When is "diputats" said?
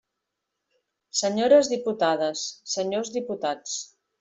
3.21-3.79